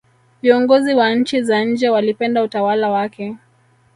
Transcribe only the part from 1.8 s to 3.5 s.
walipenda utawala wake